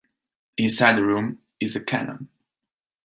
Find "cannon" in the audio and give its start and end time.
1.79-2.27